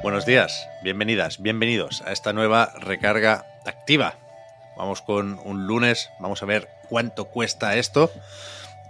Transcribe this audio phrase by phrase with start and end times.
[0.00, 4.14] Buenos días, bienvenidas, bienvenidos a esta nueva recarga activa.
[4.76, 8.10] Vamos con un lunes, vamos a ver cuánto cuesta esto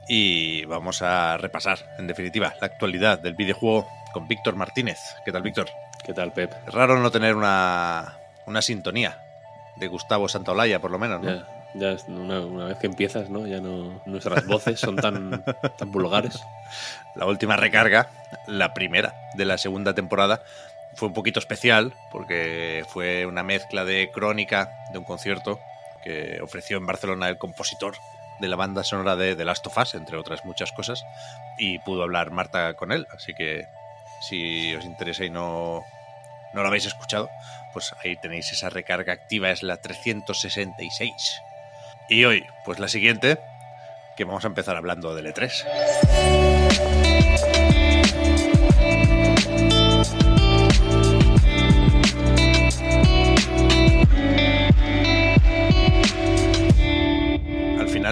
[0.06, 4.98] y vamos a repasar, en definitiva, la actualidad del videojuego con Víctor Martínez.
[5.24, 5.70] ¿Qué tal, Víctor?
[6.04, 6.52] ¿Qué tal, Pep?
[6.66, 9.18] Es raro no tener una, una sintonía
[9.76, 11.58] de Gustavo Santaolalla, por lo menos, ¿no?
[11.74, 13.46] Ya, una, una vez que empiezas, ¿no?
[13.46, 16.42] Ya no nuestras voces son tan, tan vulgares.
[17.14, 18.10] La última recarga,
[18.46, 20.42] la primera de la segunda temporada,
[20.98, 25.60] fue un poquito especial porque fue una mezcla de crónica de un concierto
[26.02, 27.94] que ofreció en Barcelona el compositor
[28.40, 31.04] de la banda sonora de The Last of Us, entre otras muchas cosas,
[31.56, 33.66] y pudo hablar Marta con él, así que
[34.20, 35.84] si os interesa y no,
[36.52, 37.30] no lo habéis escuchado,
[37.72, 41.12] pues ahí tenéis esa recarga activa, es la 366.
[42.08, 43.38] Y hoy, pues la siguiente,
[44.16, 46.57] que vamos a empezar hablando del E3.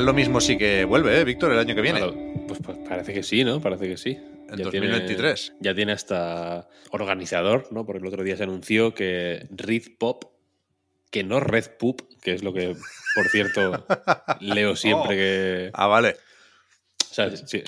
[0.06, 2.00] Lo mismo sí que vuelve, ¿eh, Víctor, el año que viene.
[2.46, 3.60] Pues, pues parece que sí, ¿no?
[3.60, 4.10] Parece que sí.
[4.48, 5.44] En 2023.
[5.46, 7.84] Tiene, ya tiene hasta organizador, ¿no?
[7.84, 10.24] Porque el otro día se anunció que Red Pop,
[11.10, 12.76] que no Red Poop, que es lo que,
[13.14, 13.84] por cierto,
[14.40, 15.16] leo siempre Oh.
[15.16, 15.70] que.
[15.74, 16.16] Ah, vale.
[17.10, 17.62] O sea, sí,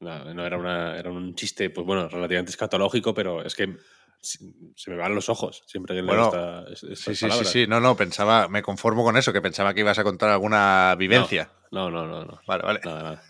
[0.00, 3.76] no, no era, una, era un chiste, pues bueno, relativamente escatológico, pero es que
[4.20, 7.44] se me van los ojos siempre que leo Bueno, esta- es- estas Sí, sí, sí,
[7.44, 7.66] sí.
[7.66, 11.50] No, no, pensaba, me conformo con eso, que pensaba que ibas a contar alguna vivencia.
[11.52, 12.40] No, no, no, no.
[12.46, 12.80] Vale, vale.
[12.84, 13.22] Nada, nada.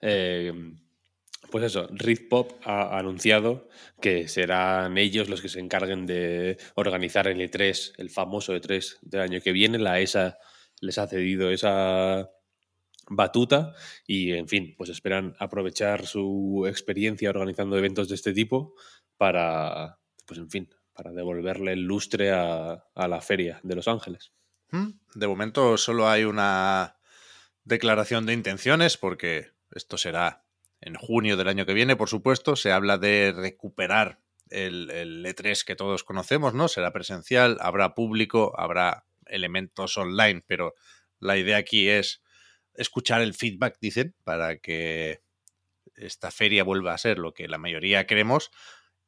[0.00, 0.52] Eh,
[1.50, 3.68] pues eso, Red Pop ha anunciado
[4.00, 9.20] que serán ellos los que se encarguen de organizar el E3, el famoso E3 del
[9.20, 9.78] año que viene.
[9.78, 10.38] La ESA
[10.80, 12.30] les ha cedido esa
[13.08, 13.74] batuta
[14.06, 18.74] y, en fin, pues esperan aprovechar su experiencia organizando eventos de este tipo
[19.16, 24.32] para, pues en fin, para devolverle el lustre a, a la feria de Los Ángeles.
[24.70, 26.99] Mm, De momento solo hay una
[27.70, 30.44] declaración de intenciones, porque esto será
[30.82, 32.56] en junio del año que viene, por supuesto.
[32.56, 34.20] Se habla de recuperar
[34.50, 36.68] el, el E3 que todos conocemos, ¿no?
[36.68, 40.74] Será presencial, habrá público, habrá elementos online, pero
[41.20, 42.22] la idea aquí es
[42.74, 45.22] escuchar el feedback, dicen, para que
[45.94, 48.50] esta feria vuelva a ser lo que la mayoría queremos.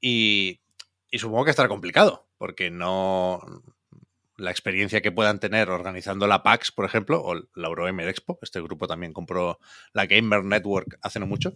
[0.01, 0.61] Y,
[1.11, 3.41] y supongo que estará complicado, porque no,
[4.37, 8.61] la experiencia que puedan tener organizando la PAX, por ejemplo, o la Eurogamer Expo, este
[8.61, 9.59] grupo también compró
[9.93, 11.55] la Gamer Network hace no mucho,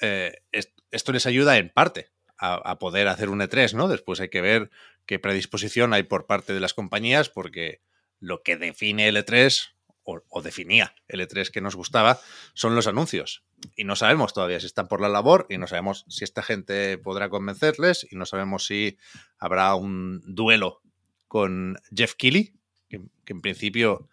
[0.00, 3.88] eh, es- esto les ayuda en parte a, a poder hacer un E3, ¿no?
[3.88, 4.70] Después hay que ver
[5.06, 7.80] qué predisposición hay por parte de las compañías, porque
[8.18, 12.18] lo que define el E3, o, o definía el E3 que nos gustaba,
[12.54, 13.44] son los anuncios.
[13.76, 16.96] Y no sabemos todavía si están por la labor, y no sabemos si esta gente
[16.98, 18.98] podrá convencerles, y no sabemos si
[19.38, 20.82] habrá un duelo
[21.30, 22.56] con Jeff Keighley,
[22.88, 24.08] que, en principio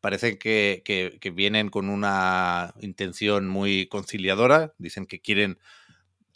[0.00, 4.74] parece que, que- que vienen con una intención muy conciliadora.
[4.78, 5.60] Dicen que quieren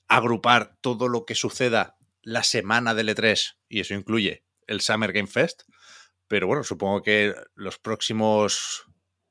[0.07, 5.27] agrupar todo lo que suceda la semana del E3, y eso incluye el Summer Game
[5.27, 5.63] Fest.
[6.29, 8.87] Pero bueno, supongo que los próximos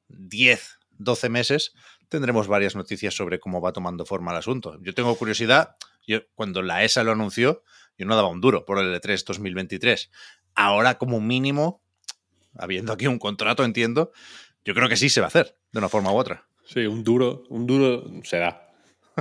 [0.09, 1.73] 10, 12 meses
[2.09, 4.77] tendremos varias noticias sobre cómo va tomando forma el asunto.
[4.81, 7.63] Yo tengo curiosidad, yo, cuando la ESA lo anunció,
[7.97, 10.11] yo no daba un duro por el E3 2023
[10.55, 11.81] ahora como mínimo,
[12.55, 14.11] habiendo aquí un contrato, entiendo,
[14.65, 16.47] yo creo que sí se va a hacer, de una forma u otra.
[16.65, 18.59] Sí, un duro, un duro se da.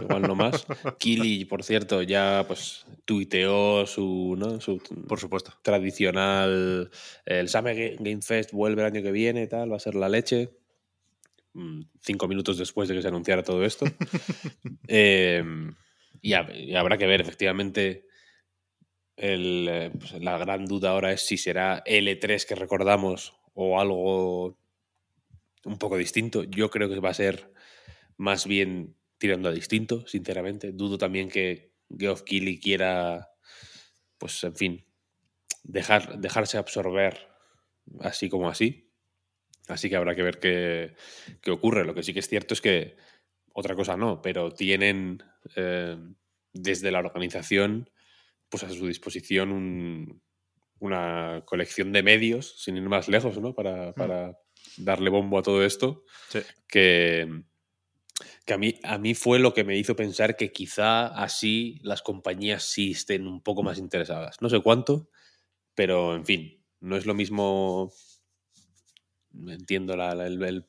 [0.01, 0.65] Igual no más.
[0.99, 4.61] Kili, por cierto, ya pues tuiteó su, ¿no?
[4.61, 5.53] su Por supuesto.
[5.63, 6.91] tradicional.
[7.27, 10.09] El Summer Ga- Game Fest vuelve el año que viene, tal, va a ser la
[10.09, 10.51] leche.
[11.55, 13.85] Mm, Cinco minutos después de que se anunciara todo esto.
[14.89, 15.45] Eh,
[16.21, 16.33] y
[16.75, 18.07] habrá que ver, efectivamente.
[19.17, 24.59] Eh, pues, la gran duda ahora es si será L3 que recordamos o algo
[25.65, 26.45] un poco distinto.
[26.45, 27.53] Yo creo que va a ser
[28.17, 30.73] más bien tirando a distinto, sinceramente.
[30.73, 33.31] Dudo también que Geoff Keighley quiera,
[34.19, 34.87] pues en fin,
[35.63, 37.29] dejar, dejarse absorber
[38.01, 38.91] así como así.
[39.69, 40.95] Así que habrá que ver qué,
[41.41, 41.85] qué ocurre.
[41.85, 42.97] Lo que sí que es cierto es que
[43.53, 45.23] otra cosa no, pero tienen
[45.57, 45.97] eh,
[46.53, 47.91] desde la organización
[48.53, 50.21] pues a su disposición
[50.79, 53.55] una colección de medios, sin ir más lejos, ¿no?
[53.55, 53.95] Para, Mm.
[53.95, 54.39] para
[54.77, 56.41] darle bombo a todo esto, Sí.
[56.69, 57.45] que,
[58.45, 62.03] que a, mí, a mí fue lo que me hizo pensar que quizá así las
[62.03, 64.37] compañías sí estén un poco más interesadas.
[64.43, 65.09] No sé cuánto,
[65.75, 67.91] pero en fin, no es lo mismo,
[69.47, 70.67] entiendo la- la- el, el-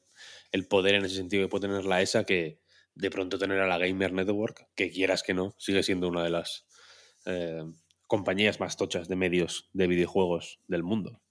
[0.54, 2.62] el poder en ese sentido que puede tener la ESA que
[2.96, 6.30] de pronto tener a la Gamer Network, que quieras que no, sigue siendo una de
[6.30, 6.66] las
[7.26, 7.64] eh,
[8.08, 11.22] compañías más tochas de medios de videojuegos del mundo.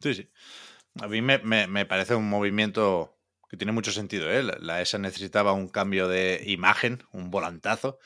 [0.00, 0.28] Sí, sí.
[1.00, 3.16] A mí me, me- me parece un movimiento
[3.48, 4.30] que tiene mucho sentido.
[4.30, 4.42] ¿eh?
[4.42, 7.98] La, la ESA necesitaba un cambio de imagen, un volantazo,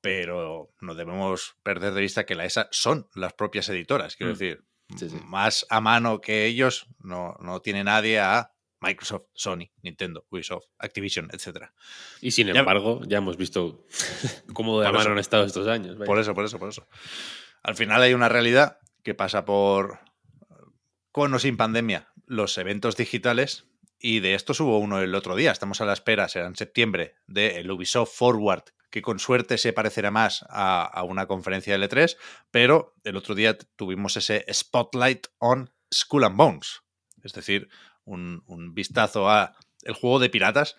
[0.00, 4.16] pero no debemos perder de vista que la ESA son las propias editoras.
[4.16, 4.36] Quiero Mm.
[4.38, 4.64] decir,
[4.96, 5.16] Sí, sí.
[5.24, 11.28] más a mano que ellos no, no tiene nadie a Microsoft, Sony, Nintendo, Ubisoft, Activision,
[11.32, 11.74] etcétera.
[12.20, 13.84] Y sin Ya- embargo, ya hemos visto
[14.54, 15.10] cómo de mano eso.
[15.10, 15.96] han estado estos años.
[15.98, 16.06] vaya.
[16.06, 16.86] Por eso, por eso, por eso.
[17.62, 20.00] Al final hay una realidad que pasa por,
[21.12, 23.66] con o sin pandemia, los eventos digitales.
[24.02, 25.52] Y de estos hubo uno el otro día.
[25.52, 30.10] Estamos a la espera, será en septiembre, del Ubisoft Forward, que con suerte se parecerá
[30.10, 32.16] más a, a una conferencia de L3.
[32.50, 36.80] Pero el otro día tuvimos ese Spotlight on Skull and Bones.
[37.22, 37.68] Es decir,
[38.10, 40.76] un, un vistazo a el juego de piratas,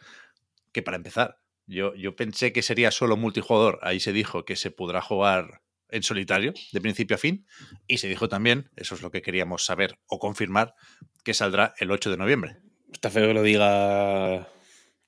[0.71, 3.79] que para empezar, yo, yo pensé que sería solo multijugador.
[3.81, 7.45] Ahí se dijo que se podrá jugar en solitario, de principio a fin.
[7.87, 10.75] Y se dijo también, eso es lo que queríamos saber o confirmar,
[11.23, 12.57] que saldrá el 8 de noviembre.
[12.93, 14.47] Está feo que lo diga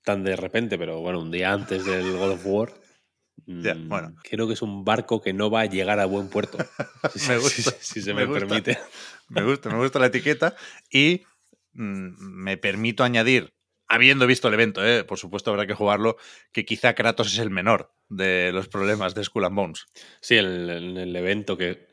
[0.03, 2.73] tan de repente, pero bueno, un día antes del God of War.
[3.45, 4.15] Ya, mm, bueno.
[4.23, 6.57] Creo que es un barco que no va a llegar a buen puerto.
[7.15, 8.45] Si- Me si- gusta, si, se me me, gusta.
[8.47, 8.77] permite.
[9.29, 10.55] Me gusta, me gusta la etiqueta.
[10.89, 11.23] Y
[11.73, 13.53] me permito añadir,
[13.87, 15.03] habiendo visto el evento, ¿eh?
[15.03, 16.17] por supuesto habrá que jugarlo,
[16.51, 19.85] que quizá Kratos es el menor de los problemas de Skull and Bones.
[20.21, 21.87] Sí, el, el evento que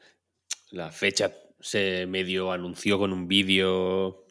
[0.70, 4.24] la fecha se medio anunció con un vídeo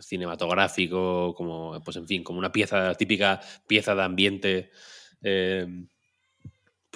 [0.00, 4.70] cinematográfico, como, pues en fin, como una pieza, típica pieza de ambiente,
[5.22, 5.66] eh,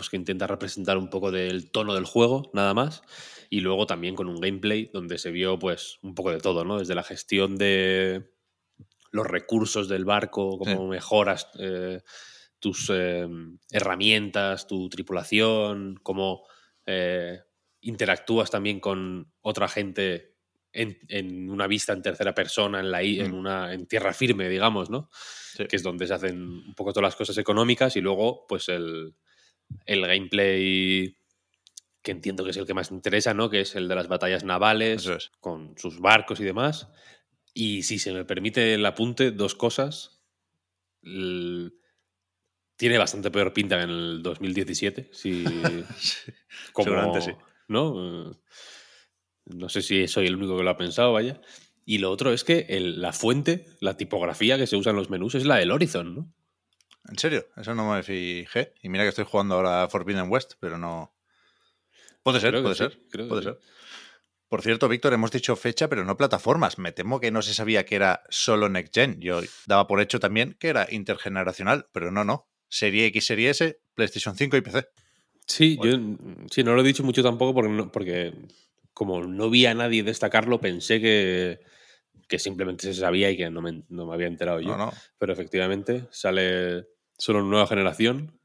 [0.02, 3.02] pues que intenta representar un poco del tono del juego, nada más.
[3.50, 6.80] Y luego también con un gameplay donde se vio, pues, un poco de todo, ¿no?
[6.80, 8.32] Desde la gestión de
[9.12, 12.00] los recursos del barco, cómo mejoras eh,
[12.58, 13.28] tus eh,
[13.70, 16.48] herramientas, tu tripulación, cómo
[16.84, 17.38] eh,
[17.82, 20.34] interactúas también con otra gente
[20.72, 24.90] en, en una vista en tercera persona, en, la, en, una, en tierra firme, digamos,
[24.90, 25.10] ¿no?
[25.12, 25.64] Sí.
[25.66, 29.14] Que es donde se hacen un poco todas las cosas económicas y luego, pues, el,
[29.86, 31.16] el gameplay
[32.02, 33.48] que entiendo que es el que más interesa, ¿no?
[33.48, 35.30] Que es el de las batallas navales, es.
[35.40, 36.88] con sus barcos y demás.
[37.54, 40.22] Y si se me permite el apunte, dos cosas.
[42.76, 45.10] Tiene bastante peor pinta que en el 2017.
[45.12, 45.44] Si,
[46.72, 47.30] como- seguramente sí.
[47.68, 48.30] ¿no?
[48.30, 48.32] Eh,
[49.46, 51.40] no sé si soy el único que lo ha pensado, vaya.
[51.84, 55.10] Y lo otro es que el- la fuente, la tipografía que se usa en los
[55.10, 56.32] menús es la del Horizon, ¿no?
[57.08, 58.74] En serio, eso no me fijé.
[58.82, 61.14] Y mira que estoy jugando ahora a Forbidden West, pero no.
[62.22, 62.98] Puede ser, puede sí, ser.
[63.10, 63.48] creo puede sí.
[63.48, 63.58] ser.
[64.48, 66.78] Por cierto, Víctor, hemos dicho fecha, pero no plataformas.
[66.78, 69.18] Me temo que no se sabía que era solo Next Gen.
[69.20, 72.48] Yo daba por hecho también que era intergeneracional, pero no, no.
[72.68, 74.86] Serie X, Serie S, PlayStation 5 y PC.
[75.46, 75.92] Sí, yo
[76.50, 78.32] sí, no lo he dicho mucho tampoco porque, no- porque
[78.94, 81.60] como no vi a nadie destacarlo, pensé que,
[82.32, 84.68] que simplemente se sabía y que no me, no me había enterado yo.
[84.68, 84.92] No, no.
[85.18, 86.86] Pero efectivamente sale
[87.18, 88.40] solo nueva generación.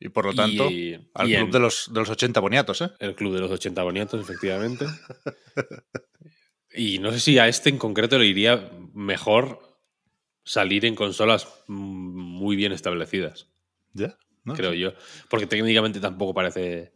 [0.00, 2.80] Y por lo tanto, y, al y club en de los, de los 80 boniatos,
[2.80, 2.90] ¿eh?
[2.98, 4.86] el club de los 80 boniatos, efectivamente.
[6.74, 9.78] y no sé si a este en concreto le iría mejor
[10.42, 13.46] salir en consolas muy bien establecidas.
[13.92, 14.18] Ya.
[14.42, 14.54] ¿no?
[14.54, 14.94] creo yo.
[15.30, 16.92] Porque técnicamente tampoco parece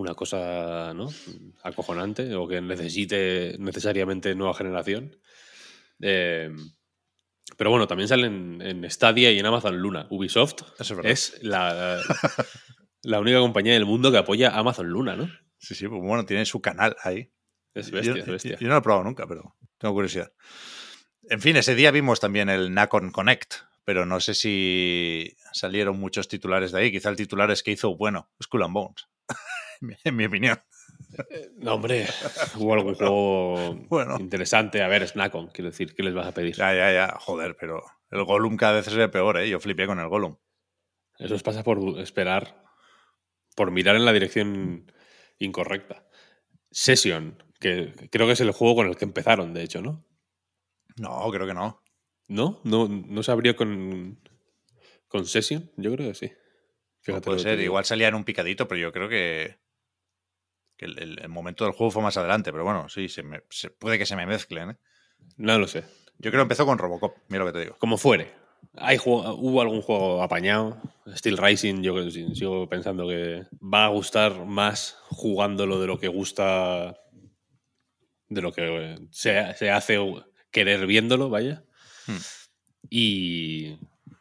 [0.00, 1.08] una cosa ¿no?
[1.62, 5.16] acojonante o que necesite necesariamente nueva generación.
[6.00, 6.50] Eh,
[7.56, 10.06] pero bueno, también salen en Stadia y en Amazon Luna.
[10.10, 10.62] Ubisoft
[11.04, 12.00] es la,
[13.02, 15.30] la única compañía del mundo que apoya a Amazon Luna, ¿no?
[15.58, 17.32] Sí, sí, pues bueno, tiene su canal ahí.
[17.74, 18.58] Es bestia, yo, es bestia.
[18.58, 20.32] yo no lo he probado nunca, pero tengo curiosidad.
[21.28, 23.54] En fin, ese día vimos también el Nacon Connect,
[23.84, 26.90] pero no sé si salieron muchos titulares de ahí.
[26.90, 29.08] Quizá el titular es que hizo, bueno, Skull and Bones,
[30.04, 30.58] en mi opinión.
[31.56, 32.06] No, hombre,
[32.56, 34.16] hubo algún juego Bueno.
[34.18, 34.82] interesante.
[34.82, 36.54] A ver, Snackon, quiero decir, ¿qué les vas a pedir?
[36.54, 39.48] Ya, ya, ya, joder, pero el Gollum cada vez se ve peor, ¿eh?
[39.48, 40.36] Yo flipé con el Gollum.
[41.18, 42.64] Eso os pasa por esperar,
[43.54, 44.90] por mirar en la dirección
[45.38, 46.06] incorrecta.
[46.70, 50.06] Session, que creo que es el juego con el que empezaron, de hecho, ¿no?
[50.96, 51.82] No, creo que no.
[52.28, 52.60] ¿No?
[52.64, 54.20] No, no se abrió con,
[55.08, 56.32] Con Session, yo creo que sí.
[57.00, 59.58] Fíjate puede ser, igual salía en un picadito, pero yo creo que,
[60.86, 62.52] el, momento del juego fue más adelante.
[62.52, 63.22] Pero bueno, sí, se,
[63.78, 64.70] puede que se me mezclen.
[64.70, 64.76] ¿eh?
[65.36, 65.84] No lo sé.
[66.18, 67.78] Yo creo que empezó con Robocop, mira lo que te digo.
[67.78, 68.34] Como fuere.
[68.74, 70.80] Hay hubo algún juego apañado.
[71.16, 76.96] Steel Rising, yo sigo pensando que va a gustar más jugándolo de lo que gusta.
[78.28, 79.98] De lo que se, se hace
[80.50, 81.64] querer viéndolo, vaya.
[82.06, 82.18] Hmm.
[82.90, 83.78] Y,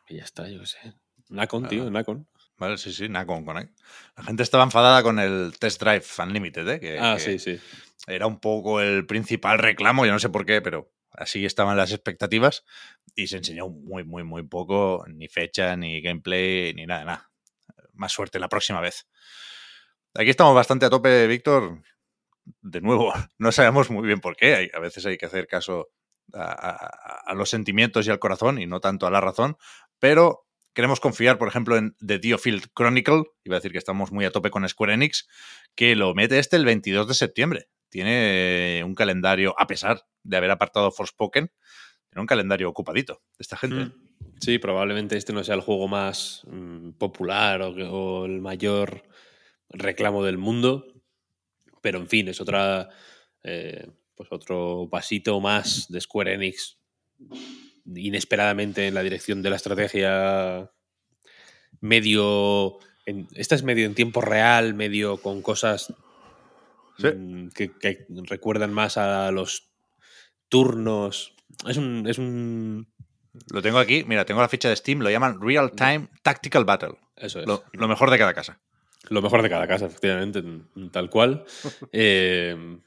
[0.08, 0.94] y, ya está, yo qué sé.
[1.30, 2.28] Nacon, tío, Nacon.
[2.60, 3.46] Vale, sí, sí, Nacon.
[3.46, 3.56] Con...
[3.56, 6.80] La gente estaba enfadada con el Test Drive Unlimited, ¿eh?
[6.80, 7.60] Que, ah, sí, sí.
[8.08, 11.92] Era un poco el principal reclamo, yo no sé por qué, pero así estaban las
[11.92, 12.66] expectativas.
[13.16, 17.32] Y se enseñó muy, muy, muy poco, ni fecha, ni gameplay, ni nada, nada.
[17.94, 19.08] Más suerte la próxima vez.
[20.14, 21.82] Aquí estamos bastante a tope, Víctor.
[22.62, 24.70] De nuevo, no sabemos muy bien por qué.
[24.74, 25.90] A veces hay que hacer caso
[26.34, 29.58] a, los sentimientos y al corazón y no tanto a la razón,
[30.00, 34.26] pero queremos confiar, por ejemplo, en The Diofield Chronicle, iba a decir que estamos muy
[34.26, 35.28] a tope con Square Enix,
[35.76, 37.68] que lo mete este el 22 de septiembre.
[37.90, 41.52] Tiene un calendario, a pesar de haber apartado Forspoken,
[42.10, 43.86] tiene un calendario ocupadito de esta gente.
[43.86, 43.94] Mm.
[44.40, 49.04] Sí, probablemente este no sea el juego más mm, popular o, el mayor
[49.70, 50.88] reclamo del mundo,
[51.82, 52.90] pero en fin, es otra
[53.44, 56.78] eh, pues otro pasito más de Square Enix
[57.96, 60.72] inesperadamente en la dirección de la estrategia
[61.82, 62.80] medio...
[63.36, 65.94] esta es medio en tiempo real, medio con cosas
[67.00, 69.70] mm, que, recuerdan más a los
[70.50, 71.36] turnos.
[71.68, 72.88] Es un, es un...
[73.52, 76.98] Lo tengo aquí, mira, tengo la ficha de Steam, lo llaman Real Time Tactical Battle.
[77.16, 77.48] Eso es.
[77.48, 78.60] Lo, mejor de cada casa.
[79.10, 80.44] Lo mejor de cada casa, efectivamente,
[80.92, 81.46] tal cual.
[81.92, 82.80] eh,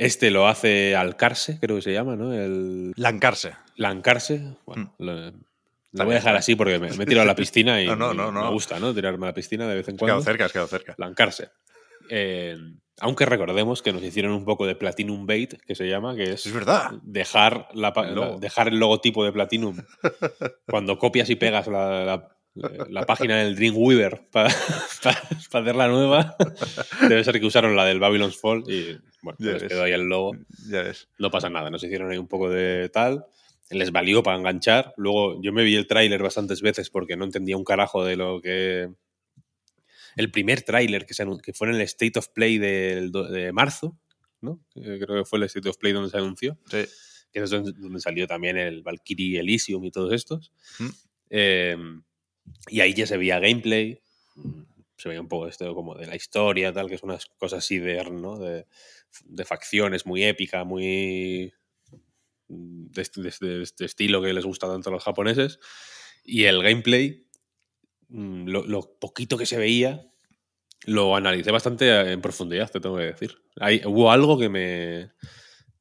[0.00, 2.32] este lo hace Alcarse, creo que se llama, ¿no?
[2.32, 2.92] El...
[2.96, 3.52] Lancarse.
[3.76, 4.56] Lancarse.
[4.64, 5.04] Bueno, mm.
[5.04, 8.80] lo, voy a dejar así porque me, he tirado a la piscina y, me gusta,
[8.80, 8.94] ¿no?
[8.94, 10.16] Tirarme a la piscina de vez en cuando.
[10.16, 10.94] Has quedado cerca, has quedado cerca.
[10.96, 11.50] Lancarse.
[12.08, 12.56] Eh,
[12.98, 16.46] aunque recordemos que nos hicieron un poco de Platinum Bait, que se llama, que es,
[16.46, 16.92] es verdad.
[17.02, 17.92] Dejar, la,
[18.40, 19.76] dejar el logotipo de Platinum.
[20.66, 22.36] Cuando copias y pegas la, la
[23.06, 24.48] página del Dreamweaver para
[25.52, 26.36] hacer la nueva.
[27.08, 30.36] Debe ser que usaron la del Babylon's Fall y bueno, les quedó ahí el logo.
[30.68, 33.26] Ya No pasa nada, nos hicieron ahí un poco de tal.
[33.70, 34.92] Les valió para enganchar.
[34.96, 38.40] Luego yo me vi el tráiler bastantes veces porque no entendía un carajo de lo
[38.40, 38.90] que...
[40.16, 43.96] El primer tráiler que, que fue en el State of Play de marzo,
[44.40, 44.60] ¿no?
[44.74, 46.58] Creo que fue el State of Play donde se anunció.
[46.70, 46.84] Sí.
[47.32, 50.52] Que es donde salió también el Valkyrie Elysium y todos estos.
[51.30, 51.76] Eh,
[52.68, 54.00] y ahí ya se veía gameplay,
[54.96, 57.78] se veía un poco esto como de la historia, tal, que es unas cosas así
[57.78, 58.38] de, ¿no?
[58.38, 58.66] de,
[59.24, 61.52] de facciones muy épica, muy
[62.50, 65.60] de este, estilo que les gusta tanto a los japoneses.
[66.24, 67.26] Y el gameplay,
[68.08, 70.06] mm, lo, poquito que se veía,
[70.84, 73.42] lo analicé bastante en profundidad, te tengo que decir.
[73.84, 75.12] hubo algo que me,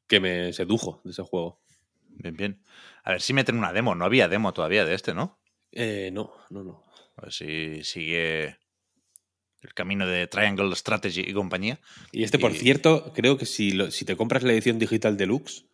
[0.07, 1.61] que me sedujo de ese juego.
[2.09, 2.63] Bien, bien.
[3.03, 3.95] A ver si meten una demo.
[3.95, 5.39] No había demo todavía de este, ¿no?
[5.71, 6.85] Eh, no, no, no.
[7.17, 8.57] A ver si sigue
[9.61, 11.79] el camino de Triangle Strategy y compañía.
[12.11, 15.65] Y este, por cierto, creo que si, si te compras la edición digital deluxe,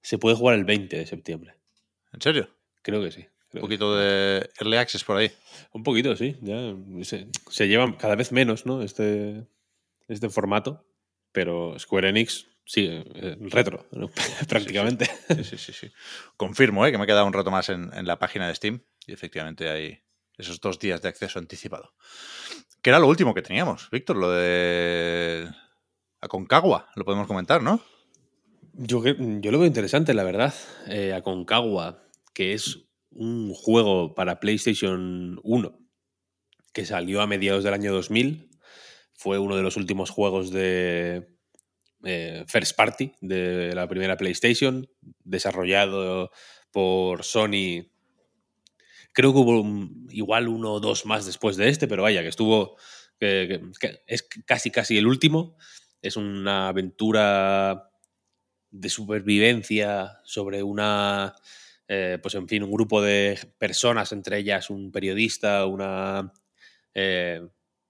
[0.00, 1.54] se puede jugar el 20 de septiembre.
[2.12, 2.48] ¿En serio?
[2.82, 3.26] Creo que sí.
[3.52, 5.32] un poquito de early access por ahí.
[5.72, 6.36] Un poquito, sí.
[6.42, 8.82] Ya se, se lleva cada vez menos, ¿no?
[8.82, 9.44] Este,
[10.08, 10.84] este formato.
[11.32, 13.86] Pero Square Enix Sí, eh, retro,
[14.48, 15.06] prácticamente.
[15.44, 15.72] Sí sí.
[15.72, 15.92] sí
[16.36, 16.92] Confirmo ¿eh?
[16.92, 20.00] que me he quedado un rato más en, la página de Steam y efectivamente hay
[20.36, 21.94] esos dos días de acceso anticipado.
[22.82, 25.48] Que era lo último que teníamos, Víctor, lo de
[26.20, 27.82] Aconcagua, lo podemos comentar, ¿no?
[28.72, 30.52] Yo, yo lo veo interesante, la verdad.
[30.88, 32.02] Eh, Aconcagua,
[32.34, 32.80] que es
[33.10, 35.84] un juego para PlayStation 1
[36.74, 38.50] que salió a mediados del año 2000.
[39.14, 41.28] Fue uno de los últimos juegos de,
[42.04, 44.86] eh, first party de la primera PlayStation,
[45.22, 46.30] desarrollado
[46.72, 47.86] por Sony.
[49.14, 49.64] Creo que hubo
[50.10, 52.76] igual uno o dos más después de este, pero vaya, que estuvo.
[53.20, 55.56] es casi casi el último.
[56.02, 57.90] Es una aventura
[58.70, 61.34] de supervivencia sobre una.
[61.88, 66.32] Eh, pues en fin, un grupo de personas, entre ellas un periodista, una
[66.94, 67.40] eh,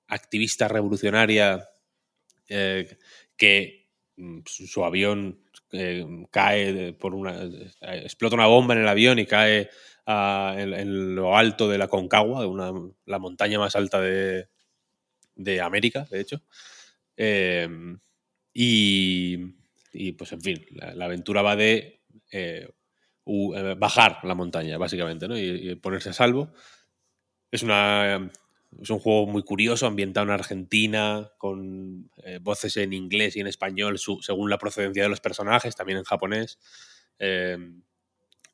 [0.09, 1.69] activista revolucionaria
[2.47, 3.85] que
[4.17, 5.41] Mm, su, avión
[5.73, 7.43] eh, cae por una.
[7.43, 7.71] Eh,
[8.05, 9.71] explota una bomba en el avión y cae
[10.07, 12.47] en, lo alto de la Concagua,
[13.07, 14.49] la montaña más alta de,
[15.61, 16.43] América, de hecho.
[17.17, 17.99] Em,
[18.53, 19.37] y,
[20.17, 22.69] pues en fin, la, aventura va de eh,
[23.77, 25.39] bajar la montaña, básicamente, ¿no?
[25.39, 26.53] y, ponerse a salvo.
[27.51, 28.31] Es una
[28.81, 33.47] es un juego muy curioso, ambientado en Argentina, con eh, voces en inglés y en
[33.47, 36.59] español, según la procedencia de los personajes, también en japonés,
[37.19, 37.57] eh,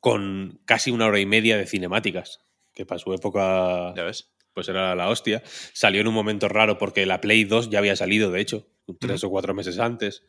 [0.01, 2.41] con casi una hora y media de cinemáticas,
[2.73, 4.31] que para su época ¿Ya ves?
[4.53, 5.41] pues era la hostia.
[5.45, 8.67] Salió en un momento raro porque la Play 2 ya había salido, de hecho,
[8.99, 10.23] tres o cuatro meses antes.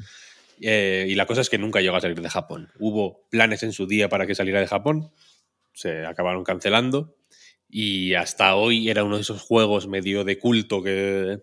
[0.60, 2.70] Eh, y la cosa es que nunca llegó a salir de Japón.
[2.78, 5.10] Hubo planes en su día para que saliera de Japón,
[5.72, 7.16] se acabaron cancelando
[7.68, 11.40] y hasta hoy era uno de esos juegos medio de culto que,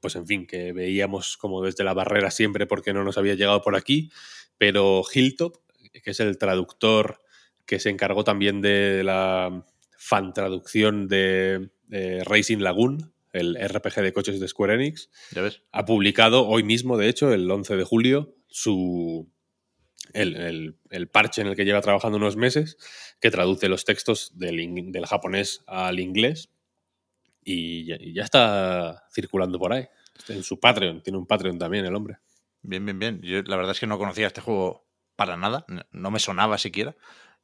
[0.00, 3.60] pues en fin, que veíamos como desde la barrera siempre porque no nos había llegado
[3.60, 4.10] por aquí.
[4.56, 5.56] Pero Hilltop,
[5.92, 7.21] que es el traductor
[7.66, 9.64] que se encargó también de la
[9.96, 11.70] fan traducción de,
[12.24, 15.10] Racing Lagoon, el RPG de coches de Square Enix,
[15.70, 19.30] ha publicado hoy mismo, de hecho, el 11 de julio, su,
[20.12, 22.76] el, parche en el que lleva trabajando unos meses,
[23.20, 26.50] que traduce los textos del, japonés al inglés
[27.44, 29.86] y ya, está circulando por ahí.
[30.28, 32.18] En su Patreon, tiene un Patreon también el hombre.
[32.62, 33.20] Bien, bien, bien.
[33.22, 36.96] Yo la verdad es que no conocía este juego para nada, no me sonaba siquiera.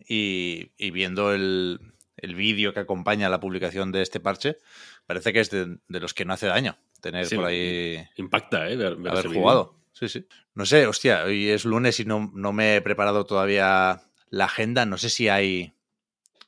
[0.07, 1.81] Y, viendo el,
[2.23, 4.59] vídeo que acompaña la publicación de este parche,
[5.07, 8.07] parece que es de, los que no hace daño tener por ahí.
[8.17, 8.75] Impacta, ¿eh?
[8.75, 9.77] haber jugado.
[9.93, 10.27] Sí, sí.
[10.55, 14.87] No sé, hostia, hoy es lunes y no, no me he preparado todavía la agenda.
[14.87, 15.73] No sé si hay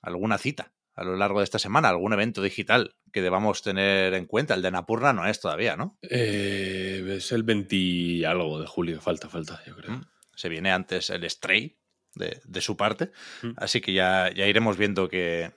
[0.02, 4.26] alguna cita a lo largo de esta semana, algún evento digital que debamos tener en
[4.26, 4.54] cuenta.
[4.54, 5.98] El de Napurna no es todavía, ¿no?
[6.02, 9.92] Eh, es el 20 algo de julio, falta, falta, yo creo.
[9.92, 10.04] Mm,
[10.34, 11.79] se viene antes el Stray
[12.14, 13.10] de, su parte,
[13.42, 13.52] mm.
[13.56, 15.52] así que ya, ya iremos viendo qué,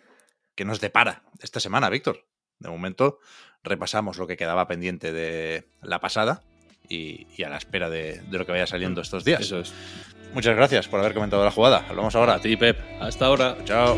[0.55, 2.25] qué nos depara esta semana, Víctor.
[2.59, 3.19] De momento
[3.63, 6.43] repasamos lo que quedaba pendiente de la pasada
[6.87, 9.41] y, a la espera de, lo que vaya saliendo mm, estos días.
[9.41, 9.73] Eso es.
[10.33, 11.85] Muchas gracias por haber comentado la jugada.
[11.87, 12.35] Hablamos ahora.
[12.35, 12.79] A ti, Pep.
[12.99, 13.57] Hasta ahora.
[13.65, 13.97] Chao.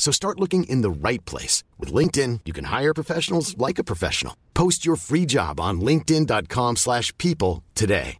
[0.00, 1.62] So start looking in the right place.
[1.78, 4.34] With LinkedIn, you can hire professionals like a professional.
[4.54, 8.16] Post your free job on linkedin.com slash people today.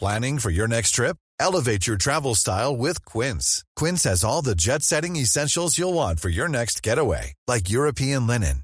[0.00, 1.16] Planning for your next trip?
[1.40, 3.64] Elevate your travel style with Quince.
[3.74, 8.63] Quince has all the jet-setting essentials you'll want for your next getaway, like European linen